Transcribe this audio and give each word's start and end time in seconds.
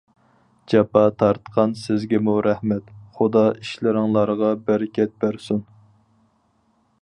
جاپا 0.71 1.01
تارتقان 1.23 1.75
سىزگىمۇ 1.81 2.33
رەھمەت، 2.47 2.89
خۇدا 3.19 3.45
ئىشلىرىڭلارغا 3.59 4.51
بەرىكەت 4.71 5.15
بەرسۇن. 5.25 5.63